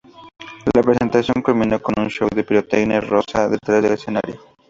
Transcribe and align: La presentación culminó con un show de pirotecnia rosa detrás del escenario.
La 0.73 0.81
presentación 0.81 1.43
culminó 1.43 1.79
con 1.79 1.93
un 1.99 2.09
show 2.09 2.27
de 2.33 2.43
pirotecnia 2.43 2.99
rosa 3.01 3.47
detrás 3.47 3.83
del 3.83 3.91
escenario. 3.93 4.41